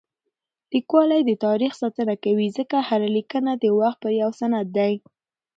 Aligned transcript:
لیکوالی 0.73 1.21
د 1.25 1.31
تاریخ 1.45 1.71
ساتنه 1.81 2.15
کوي 2.23 2.47
ځکه 2.57 2.77
هره 2.87 3.09
لیکنه 3.17 3.51
د 3.57 3.65
وخت 3.79 4.01
یو 4.21 4.29
سند 4.39 4.67
دی. 4.77 4.93